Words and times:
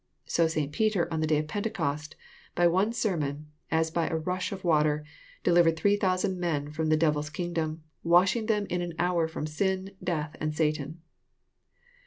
So 0.25 0.47
St. 0.47 0.71
Peter 0.71 1.07
on 1.13 1.19
the 1.21 1.27
day 1.27 1.37
of 1.37 1.47
Pentecost, 1.47 2.15
by 2.55 2.65
one 2.65 2.91
sermon, 2.91 3.51
as 3.69 3.91
by 3.91 4.07
a 4.07 4.17
rash 4.17 4.51
of 4.51 4.63
water, 4.63 5.05
delivered 5.43 5.75
three 5.77 5.95
thoasand 5.95 6.37
men 6.37 6.71
from 6.71 6.87
the 6.89 6.97
devirs 6.97 7.29
kingdom, 7.31 7.83
washing 8.03 8.47
them 8.47 8.65
in 8.71 8.81
an 8.81 8.95
hour 8.97 9.29
fh>m 9.29 9.47
sin, 9.47 9.91
death, 10.03 10.35
and 10.39 10.55
Satan." 10.55 11.03